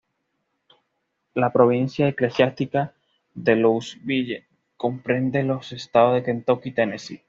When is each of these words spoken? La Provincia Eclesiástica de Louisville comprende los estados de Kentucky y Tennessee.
La 1.35 1.51
Provincia 1.53 2.07
Eclesiástica 2.07 2.95
de 3.35 3.55
Louisville 3.55 4.47
comprende 4.75 5.43
los 5.43 5.73
estados 5.73 6.15
de 6.15 6.23
Kentucky 6.23 6.69
y 6.69 6.71
Tennessee. 6.71 7.19